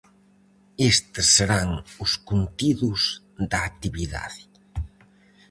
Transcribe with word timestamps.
Estes 0.91 1.27
serán 1.37 1.69
os 2.05 2.11
contidos 2.29 3.01
da 3.51 3.59
actividade: 3.71 4.41